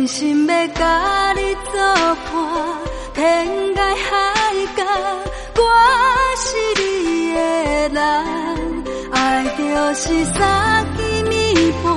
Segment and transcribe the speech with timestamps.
[0.00, 1.78] 真心要甲你作
[2.32, 2.32] 伴，
[3.12, 4.08] 天涯海
[4.74, 4.82] 角，
[5.56, 5.62] 我
[6.38, 6.46] 是
[6.80, 7.38] 你的
[7.90, 8.00] 人。
[9.12, 11.92] 爱就是三更暝半，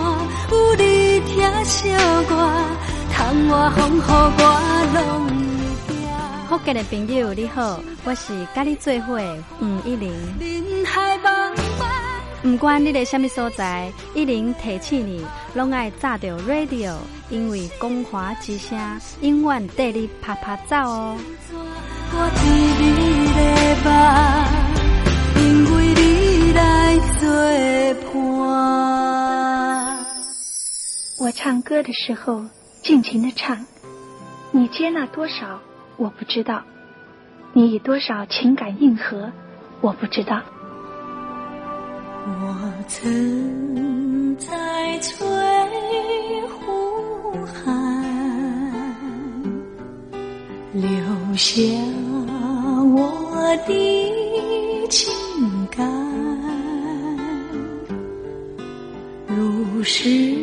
[0.52, 1.32] 有你听
[1.64, 1.88] 小
[2.24, 2.34] 歌，
[3.14, 4.42] 窗外风雨我
[4.94, 5.00] 拢
[5.88, 5.96] 会惊。
[6.50, 9.18] 福建的朋友你好，我是甲你做伙
[9.62, 10.14] 吴一玲。
[12.44, 16.94] 不管你在什么所在，一零提起你，拢爱炸着 radio，
[17.30, 18.78] 因为光华之声
[19.22, 21.18] 永远带你啪啪走哦。
[22.12, 22.50] 我替
[22.84, 22.84] 你
[23.86, 24.46] 吧，
[25.38, 27.24] 因为你来作
[28.12, 28.14] 伴。
[31.20, 32.44] 我唱歌的时候
[32.82, 33.66] 尽情的唱，
[34.52, 35.62] 你接纳多少
[35.96, 36.62] 我不知道，
[37.54, 39.32] 你以多少情感应和
[39.80, 40.42] 我不知道。
[42.25, 45.27] 我曾在翠
[46.48, 47.62] 湖畔
[50.72, 50.88] 留
[51.36, 51.62] 下
[52.96, 55.12] 我的情
[55.70, 55.86] 感，
[59.27, 60.43] 如诗。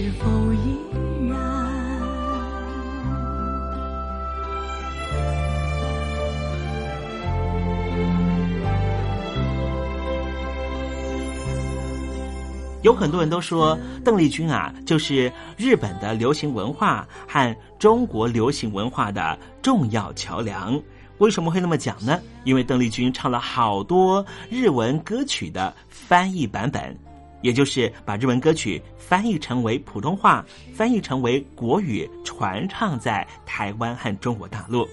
[0.00, 0.78] 是否依
[1.28, 1.36] 然？
[12.80, 20.80] 有很多人都说邓丽君啊，就是日本的流行文化和中国流行文化的重要桥梁。
[21.18, 22.18] 为什么会那么讲呢？
[22.44, 26.96] 因为邓丽君唱了好多日文歌曲的翻译版本，
[27.42, 30.44] 也就是把日文歌曲翻译成为普通话，
[30.74, 34.88] 翻译成为国语，传唱在台湾和中国大陆。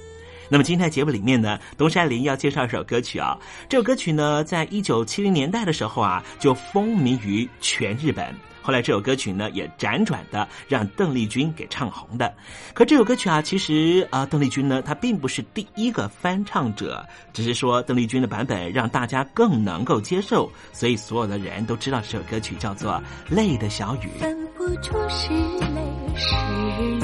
[0.50, 3.38] 那么今天节目里面呢，东山林要介绍一首歌曲啊。
[3.68, 8.34] 这首歌曲呢，在一九七零年代的时候啊，就风靡于全日本。
[8.68, 12.34] 后来这首歌曲呢，也辗转的让邓丽君给唱红的。
[12.74, 23.02] 可这首歌曲啊，其实啊，邓丽君呢，她并不是第一个翻唱者，只是说邓丽君的版本让大家更能够接受，所以所有的人都知道这首歌曲叫做
[23.34, 24.10] 《泪的小雨》。
[24.20, 25.80] 分不出是泪
[26.18, 26.36] 是
[26.84, 27.00] 雨，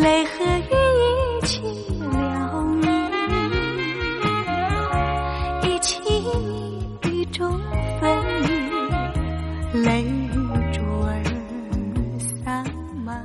[0.00, 0.76] 泪和雨
[1.42, 1.60] 一起
[2.04, 2.25] 了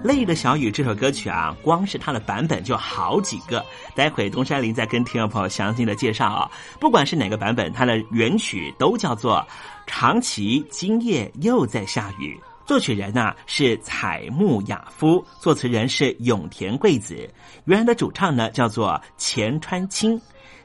[0.03, 0.12] 满。
[0.13, 3.63] 《泪的小雨》这首歌曲啊，光是它的版本就好几个。
[3.96, 6.51] 待会东山林再跟听众朋友详细的介绍啊。
[6.79, 9.38] 不管是哪个版本，它的原曲都叫做
[9.88, 12.38] 《长崎今夜又在下雨》。
[12.67, 17.29] 作曲人呐、是彩木雅夫，作词人是永田贵子。
[17.65, 20.20] 原来的主唱呢叫做前川清。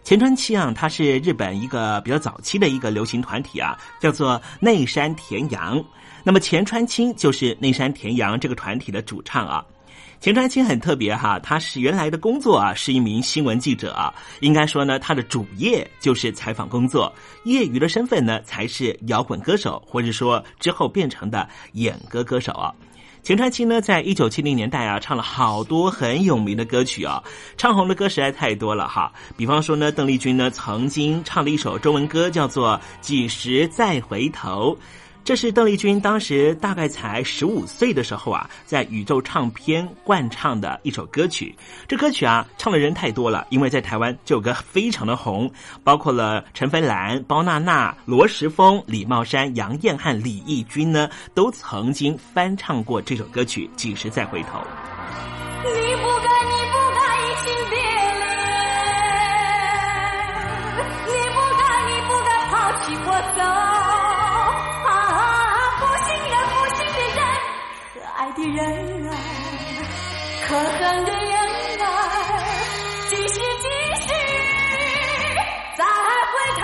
[0.07, 5.85] 前川清啊，他是日本一个比较早期的一个流行团体啊，叫做内山田洋。
[6.23, 9.67] 那么前川清就是内山田洋这个团体的主唱啊。
[10.21, 22.73] 前川清很特别哈，他是原来的工作啊是一名新闻记者，应该说呢他的主业就是采访工作，业余的身份呢才是摇滚歌手，或者说之后变成的演歌歌手啊。
[23.27, 27.21] 秦川青呢，在一九七零年代啊，唱了好多很有名的歌曲啊，
[27.57, 29.13] 唱红的歌实在太多了哈。
[29.37, 34.73] 比方说呢，邓丽君呢曾经唱了一首中文歌，叫做《几时再回头》。
[35.27, 41.53] 这是邓丽君当时大概才十五岁的时候啊，在宇宙唱片惯唱的一首歌曲。
[41.89, 45.51] 这歌曲啊，唱的人太多了，因为在台湾这首歌非常的红，
[45.83, 54.61] 包括了陈芬兰、包娜娜、罗时丰、李茂山、杨燕和李翊君呢，都曾经翻唱过这首歌曲《几时再回头》。
[68.55, 69.17] 人啊，
[70.47, 71.33] 可恨的人
[71.81, 71.85] 啊，
[73.09, 73.69] 几时几
[74.03, 74.09] 时
[75.77, 76.63] 再回头？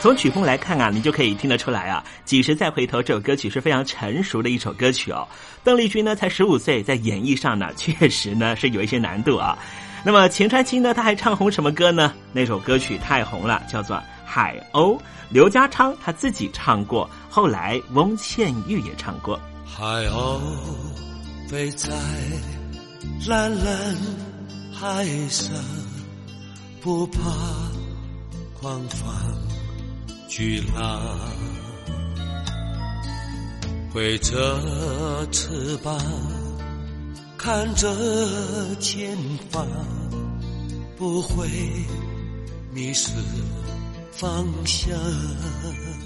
[0.00, 5.26] 从曲风来看啊，你就可以听得出来啊，《几时再回头》这首歌曲是非常成熟的一首歌曲哦。
[5.64, 9.58] 邓丽君呢才十五岁，在演绎上呢， 确实呢是有一些难度啊。
[10.04, 12.12] 那么钱川清呢，他还唱红什么歌呢？
[12.32, 14.96] 那首歌曲太红了，叫做《海鸥》，
[15.28, 19.40] 刘家昌他自己唱过，后来翁倩玉也唱过。
[19.64, 20.40] 海鸥
[21.48, 21.88] 飞在
[23.28, 23.96] 蓝蓝
[24.72, 25.54] 海上，
[26.80, 27.20] 不怕
[28.60, 29.08] 狂风
[30.28, 31.00] 巨浪，
[33.92, 35.96] 挥着翅膀
[37.38, 37.88] 看着
[38.80, 39.16] 前
[39.50, 39.66] 方，
[40.96, 41.48] 不会
[42.72, 43.12] 迷失
[44.12, 44.92] 方向。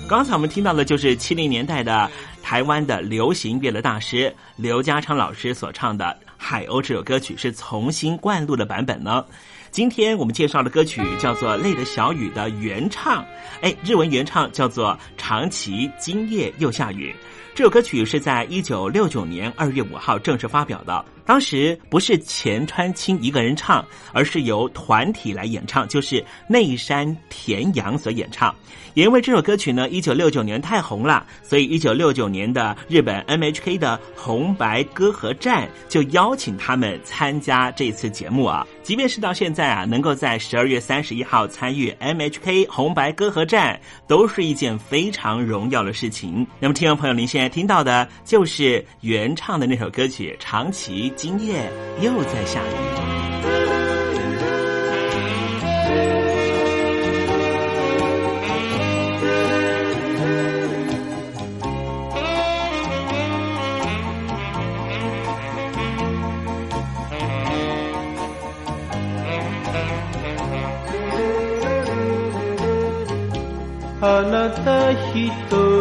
[0.08, 2.10] 刚才我们听到的就是七零年代的
[2.42, 6.04] 台湾的流行乐的大师刘家昌老师所唱的
[6.36, 9.24] 《海鸥》这首歌曲，是重新灌录的版本呢。
[9.70, 13.24] 今天我们介绍的歌曲叫做《泪的小雨》的原唱，
[13.62, 17.10] 哎，日文原唱叫做《长崎今夜又下雨》。
[17.56, 21.04] 这首歌曲是在一九六九年二月五号正式发表的。
[21.26, 28.54] 当时不是钱川清一个人唱，而是由团体来演唱，就是内山田洋所演唱。
[28.94, 38.64] 也因为这首歌曲呢，一九六九年太红了，所以一九六九年的日本 NHK 的红白歌合战就邀请他们参加这次节目啊。
[38.84, 46.46] 即便是到现在啊，能够在十二月三十一号参与 NHK 红白歌合战，都是一件非常荣耀的事情。
[46.60, 53.05] 那么，听众朋友，您现在听到的就是原唱的那首歌曲《长崎今夜又在下雨》。
[74.01, 75.72] あなた一人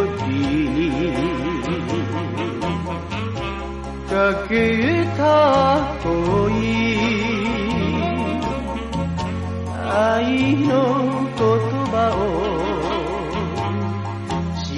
[4.13, 4.53] かけ
[5.17, 6.13] た恋
[9.89, 10.69] 愛の
[11.33, 11.41] 言
[11.89, 12.21] 葉を
[14.53, 14.69] 信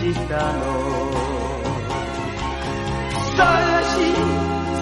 [0.00, 0.60] じたの。
[3.36, 3.40] 探
[3.84, 3.94] し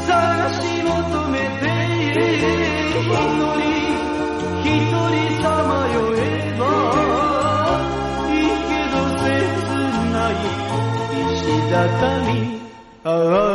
[0.07, 0.09] 探
[0.55, 0.89] し求
[1.29, 1.63] めて
[2.89, 3.05] 一
[3.37, 3.61] 人
[4.65, 6.19] 一人さまよえ
[6.59, 6.76] ば
[11.71, 12.39] datangi
[13.05, 13.46] oh,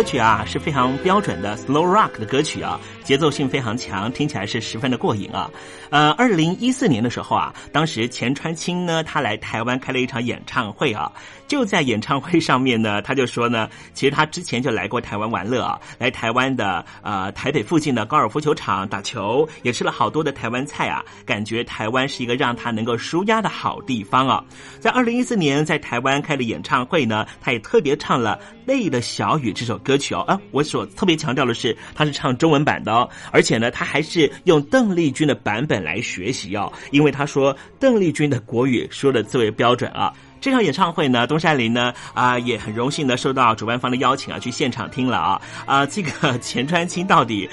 [0.00, 5.50] 歌曲啊是非常标准的 slow rock 的歌曲啊，节奏性非常强，听起来是十分的过瘾啊。
[5.90, 11.12] 呃，二零一四年的时候啊，当时钱川青呢，他来台湾开了一场演唱会啊，
[11.50, 24.44] 就在演唱会上面呢，他就说呢，其实他之前就来过台湾玩乐啊，来台湾的呃台北附近的高尔夫球场打球，也吃了好多的台湾菜啊，感觉台湾是一个让他能够舒压的好地方啊。
[24.78, 30.20] 在二零一四年在台湾开的演唱会呢，他也特别唱了《泪的小雨》这首歌曲哦。
[30.28, 40.14] 啊，我所特别强调的是，他是唱中文版的哦，而且呢，他还是用邓丽君的版本来学习哦，因为他说邓丽君的国语说的最为标准啊。
[40.40, 47.48] 这场演唱会呢，东山林呢啊、也很荣幸的受到主办方的邀请啊，去现场听了啊啊、这个钱川清到底。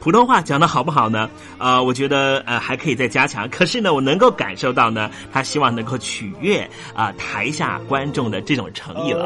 [0.00, 1.30] 普通话讲的好不好呢？
[1.58, 3.48] 呃，我觉得呃还可以再加强。
[3.50, 9.22] 可是呢，我能够感受到呢，他希望能够取悦啊、台下观众的这种诚意了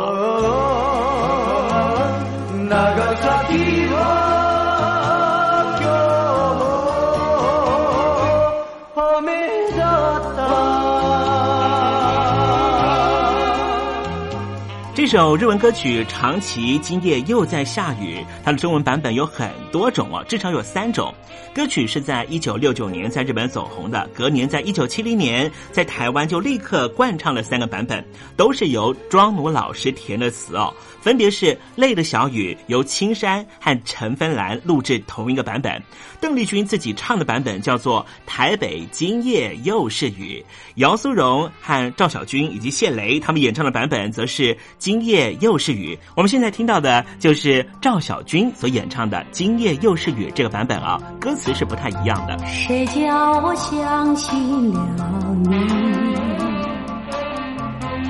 [15.07, 21.15] 这首日文歌曲《长崎今夜又在下雨》，它的中文版本有很多种哦，至少有三种。
[21.55, 28.05] 歌曲是在一九六九年在日本走红的，隔年在一九七零年在台湾就立刻灌唱了三个版本，
[28.37, 35.81] 都是由庄奴老师填的词哦，分别是《泪的小雨》由青山和陈芬兰录制同一个版本，
[36.21, 45.95] 邓丽君自己唱的版本叫做《台北今夜又是雨》，姚苏蓉和赵小军以及谢雷他们演唱的版本则是《今今夜又是雨》。
[46.15, 52.39] 我们现在听到的就是赵小军所演唱的《今夜又是雨》这个版本啊，歌词是不太一样的。
[52.47, 55.67] 谁叫我相信了你？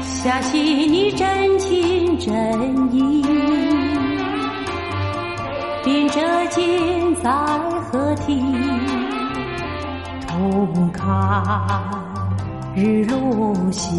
[0.01, 3.21] 相信你真情真意，
[5.85, 7.33] 秉着近在
[7.91, 8.41] 河堤，
[10.29, 11.83] 同看
[12.77, 13.91] 日落西。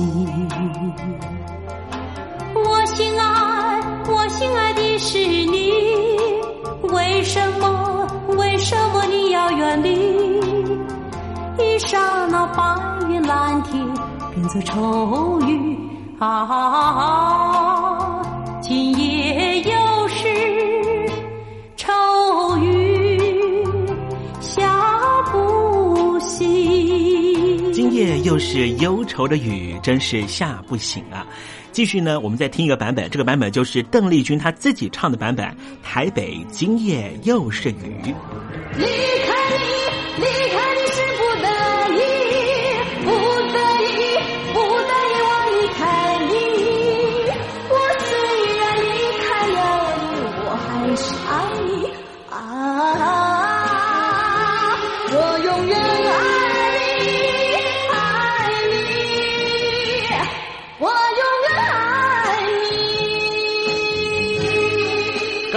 [2.53, 5.73] 我心爱我心爱的是你，
[6.93, 8.07] 为什么？
[8.38, 9.89] 为什么你要远离？
[11.60, 12.63] 一刹那，白
[13.10, 13.83] 云蓝天
[14.33, 15.77] 变作愁雨
[16.19, 18.21] 啊！
[18.62, 20.27] 今夜又是
[21.75, 21.91] 愁
[22.57, 23.65] 雨
[24.39, 24.69] 下
[25.31, 27.73] 不醒。
[27.73, 31.25] 今夜又是忧愁的雨，真是下不醒啊！
[31.77, 35.45] 继续呢，我们再听一个版本，这个版本就是邓丽君她自己唱的版本，
[35.83, 38.01] 《台北今夜又是雨》。
[38.75, 38.83] 离
[39.27, 39.46] 开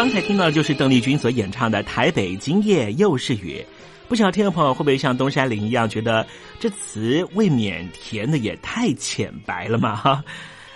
[0.00, 3.62] 刚才听到的就是邓丽君所演唱的《台北今夜又是雨》，
[4.08, 6.26] 不晓听众朋友会不会像东山林一样，觉得
[6.58, 9.94] 这词未免填的也太浅白了嘛？
[9.94, 10.24] 哈。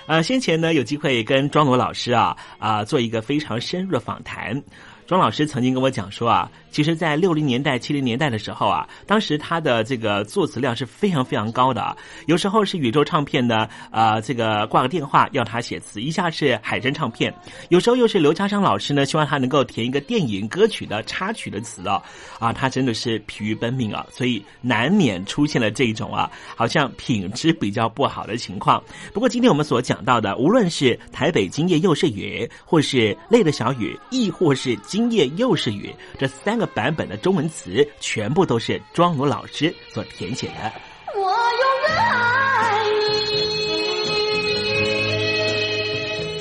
[0.05, 4.63] 呃，先前呢有机会跟庄罗老师啊啊做一个非常深入的访谈。
[5.07, 11.95] 庄老师曾经跟我讲说啊，其实，在六零年代、七零年代的时候啊，当时他的这个作词量是非常非常高的啊。
[12.27, 17.33] 有时候是宇宙唱片的，啊，这个挂个电话要他写词；一下是海珍唱片，
[17.69, 22.03] 有时候又是刘家昌老师呢，希望他能够填一个电影歌曲的插曲的词哦。
[22.39, 28.83] 啊，他真的是疲于奔命啊，所以难免出现了这种啊，好像品质比较不好的情况。
[29.13, 40.73] 不过今天我们所讲到的，无论是台北今夜又是雨，或是泪的小雨，亦或是今夜又是雨，这三个版本的中文词，全部都是庄奴老师所填写的。
[41.17, 41.27] 我永
[41.83, 42.85] 远爱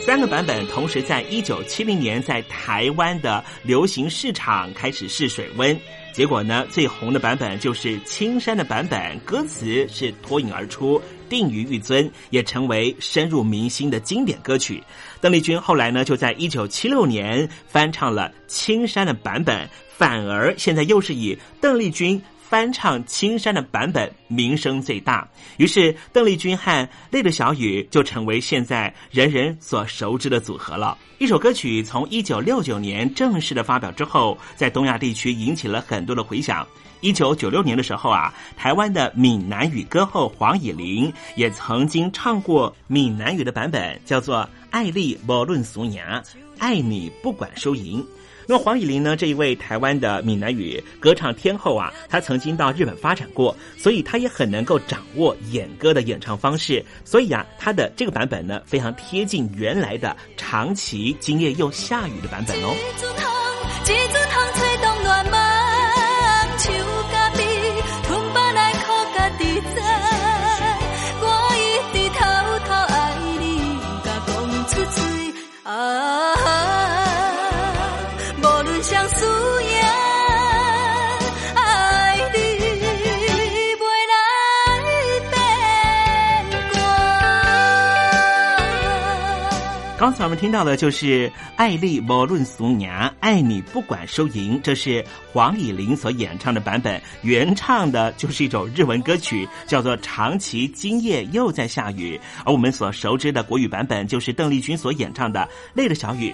[0.06, 5.76] 三个版本同时在一九七零年在台湾的流行市场开始试水温，
[6.14, 14.82] 结果呢，最红的版本就是青山的版本，歌词是脱颖而出，定于玉尊，也成为深入民心的经典歌曲。
[15.20, 22.22] 邓丽君后来呢，就在一九七六年翻唱了青山的版本，反而现在又是以邓丽君。
[22.54, 30.96] 翻唱青山的版本名声最大，于是邓丽君和泪的小雨就成为现在人人所熟知的组合了。
[31.18, 36.64] 一首歌曲从一九六九年正式的发表之后，在东亚地区引起了很多的回响。
[37.02, 44.38] 一九九六年的时候啊，台湾的闽南语歌后黄以玲也曾经唱过闽南语的版本，叫做
[44.70, 46.22] 《爱丽无论俗牙》，
[46.60, 48.06] 爱你不管输赢。
[48.48, 49.16] 那么黄以玲呢？
[49.16, 56.84] 这一位台湾的闽南语歌唱天后啊，她曾经到日本发展过，所以她也很能够掌握演歌的演唱方式。
[57.06, 62.74] 所以啊，她的这个版本呢，非常贴近原来的长崎今夜又下雨的版本哦。
[90.04, 97.02] 刚才我们听到的就是《爱丽无论俗娘》，爱你不管输赢，这是黄以玲所演唱的版本。
[97.22, 102.18] 原唱的就是一首日文歌曲，叫做《长崎今夜又在下雨》。
[102.44, 105.40] 而我们所熟知的国语版本，就是邓丽君所演唱的
[105.74, 106.32] 《泪的小雨》。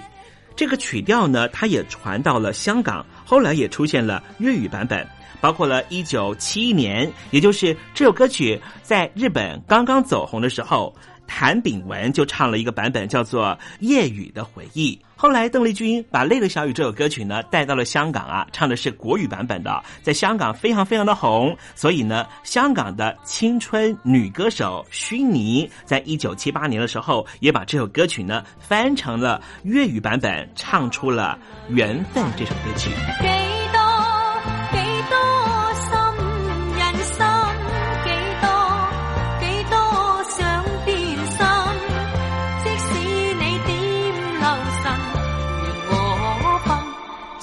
[0.56, 5.06] 这个曲调呢，它也传到了香港，后来也出现了粤语版本，
[5.40, 10.92] 包括了一九七一年，也就是这首歌曲在日本刚刚走红的时候。
[11.32, 13.46] 谭炳文就唱了一个版本，叫做
[13.78, 14.90] 《夜雨的回忆》。
[15.14, 21.56] 后来，邓丽君把《泪的小雨》这首歌曲呢带到了香港啊，唱的是国语版本的，在香港非常非常的红。
[21.76, 31.38] 所以呢，香港的青春女歌手薰妮，在一九七八年的时候，也把这首歌曲呢翻成了粤语版本，唱出了
[31.72, 32.90] 《缘分》这首歌曲。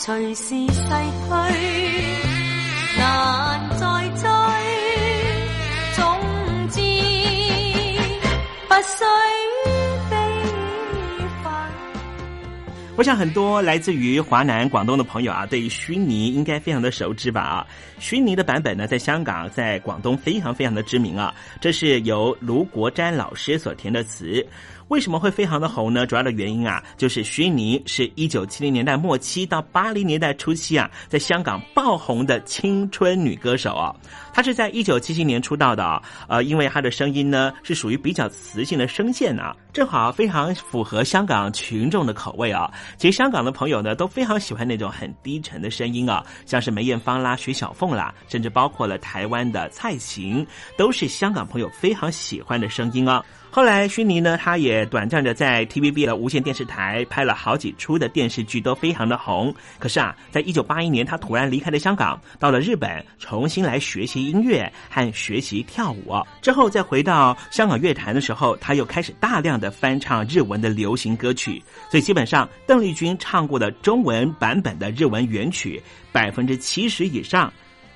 [0.08, 0.80] 随时逝去，
[2.98, 4.30] 难再追，
[5.98, 6.06] 总
[6.70, 6.80] 之
[8.70, 9.04] 不需。
[12.96, 17.42] 我想很多来自于华南、广东的朋友啊，对虚拟应该非常的熟知吧？
[17.42, 17.68] 啊，
[18.00, 21.36] 虚拟的版本呢，在香港、在广东非常非常的知名啊。
[21.60, 24.44] 这是由卢国詹老师所填的词。
[24.90, 26.06] 为什么会非常的红呢？
[26.06, 33.94] 主要的原因啊，就是徐妮是一九七零年代末期到八零年代初期啊，在香港爆红的青春女歌手啊。
[34.34, 42.72] 她是在一九七七年出道的啊，呃，因为她的声音呢是属于比较磁性的声线啊，正好非常符合香港群众的口味啊。
[42.98, 50.48] 其实香港的朋友呢都非常喜欢那种很低沉的声音啊，像是梅艳芳啦、徐小凤啦，甚至包括了台湾的蔡琴，
[50.78, 53.22] 都是香港朋友非常喜欢的声音啊。
[53.50, 59.54] 后来，薰妮呢，她也短暂的在 TVB 的无线电视台拍了好几出的电视剧，都非常的红。
[59.80, 66.14] 可是啊，在一九八一年，她突然离开了香港，到了日本，重新来学习音乐和学习跳舞。
[66.42, 71.62] 之后再回到香港乐坛的时候，她又开始大量的翻唱日文的流行歌曲。
[71.90, 75.82] 所以基本上，邓丽君唱过的中文版本的日文原曲，
[76.12, 77.52] 百分之七十以上，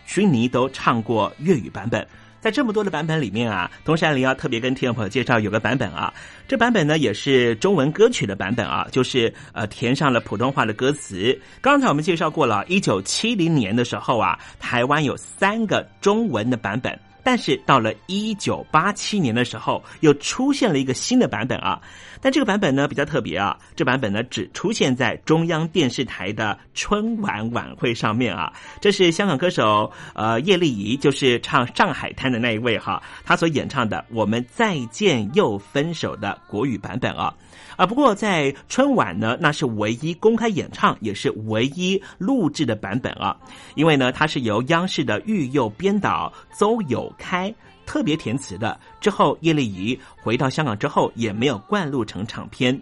[0.07, 2.07] 薰妮都唱过粤语版本。
[2.41, 6.11] 在这么多的版本里面啊，东山林要特别跟听众朋友介绍有个版本啊，
[6.47, 11.39] 这版本呢也是中文歌曲的版本啊，就是呃填上了普通话的歌词。
[11.61, 16.99] 刚才我们介绍过了，一九七零年的时候啊，台湾有三个中文的版本。
[17.23, 21.81] 但是到了一九八七年的时候，又出现了一个新的版本啊。
[22.23, 28.53] 但这个版本呢比较特别啊，这版本呢只出现在中央电视台的春晚晚会上面啊。
[28.79, 37.33] 这是香港歌手呃叶丽仪，就是唱《上海滩》的那一位哈，她所演唱的《我们再见又分手》的国语版本啊。
[37.75, 43.35] 啊，不过在春晚呢，那是唯一公开演唱，也是唯一录制的版本啊。
[43.75, 47.53] 因为呢，它是由央视的育幼编导邹友开
[47.85, 48.79] 特别填词的。
[48.99, 52.79] 之后，叶丽仪回到香港之后，也没有灌录成唱片。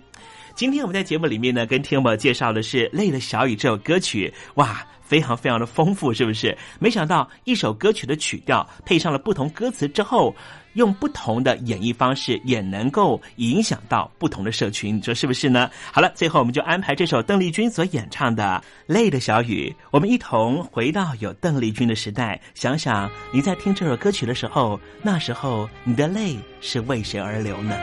[0.60, 6.58] 今天我们在节目里面呢，跟听众们介绍的是《泪的小雨》这首歌曲，哇，非常非常的丰富，是不是？
[6.80, 10.36] 没想到一首歌曲的曲调配上了不同歌词之后。
[10.74, 15.70] 用不同的演绎方式，也能够影响到不同的社群，你说是不是呢？
[15.92, 18.62] 好了，最后我们就安排这首邓丽君所演唱的
[18.94, 27.76] 《泪的小雨》，我们一同回到有邓丽君的时代，想想你在听这首歌曲的时候，那时候你的泪是为谁而流呢？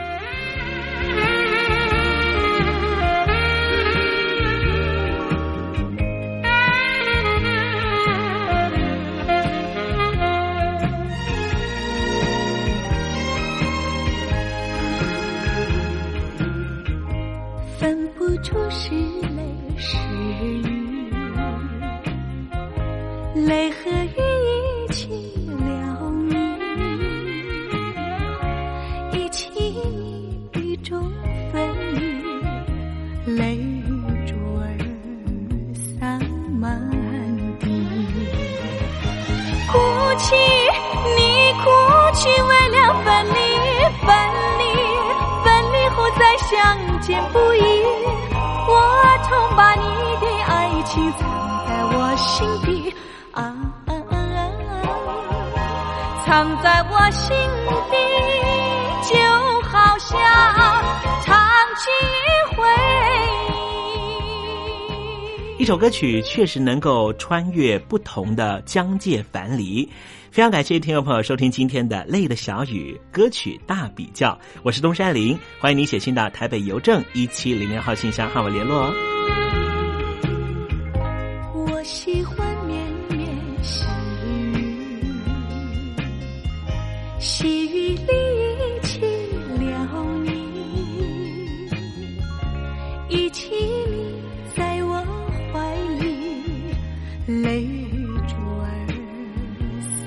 [18.42, 19.96] 出是泪是
[20.42, 21.10] 雨，
[23.34, 24.05] 泪和
[52.16, 52.94] 心底，
[53.32, 53.54] 啊，
[56.24, 57.36] 藏在我心
[57.90, 57.96] 底，
[59.06, 59.14] 就
[59.68, 60.16] 好像
[61.22, 61.36] 唱
[61.76, 61.90] 起
[62.56, 62.64] 回
[65.58, 65.62] 忆。
[65.62, 69.86] 一首歌曲确实能够穿越不同的疆界樊篱。
[70.30, 79.15] 非常感谢听众朋友收听今天的《泪的小雨》歌曲大比较，我是东山林，欢迎你写信到台北邮政一七零零号信箱和我联络哦。
[81.86, 83.24] 喜欢绵绵
[83.62, 83.86] 细
[84.24, 84.26] 雨，
[87.20, 88.02] 细雨里
[88.58, 89.00] 一起
[89.70, 89.86] 了
[90.24, 90.28] 你，
[93.08, 93.54] 一起
[93.88, 94.20] 你
[94.56, 95.00] 在我
[95.52, 96.74] 怀里
[97.44, 97.64] 泪
[98.26, 98.66] 珠儿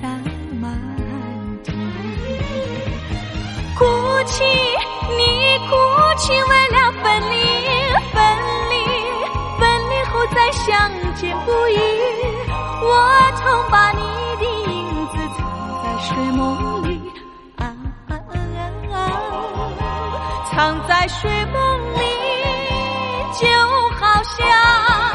[0.02, 0.10] 洒
[0.60, 0.68] 满
[1.64, 1.72] 地。
[3.78, 3.86] 哭
[4.26, 4.44] 泣，
[5.16, 5.22] 你
[5.70, 5.72] 哭
[6.18, 7.34] 泣，为了分离，
[8.12, 8.20] 分
[8.70, 8.74] 离，
[9.58, 10.68] 分离后再相
[11.20, 11.78] 见不易。
[12.82, 12.88] 我
[13.36, 14.00] 曾把你
[14.40, 15.40] 的影子藏
[15.84, 16.40] 在睡梦
[16.88, 16.90] 里，
[17.58, 17.62] 啊，
[20.50, 21.60] 藏在睡梦
[21.94, 22.00] 里，
[23.38, 23.46] 就
[24.00, 25.09] 好像。